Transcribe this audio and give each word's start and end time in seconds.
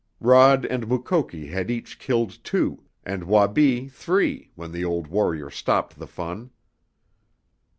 Rod 0.19 0.65
and 0.65 0.87
Mukoki 0.87 1.49
had 1.49 1.69
each 1.69 1.99
killed 1.99 2.43
two, 2.43 2.85
and 3.05 3.25
Wabi 3.25 3.87
three, 3.87 4.49
when 4.55 4.71
the 4.71 4.83
old 4.83 5.05
warrior 5.05 5.51
stopped 5.51 5.99
the 5.99 6.07
fun. 6.07 6.49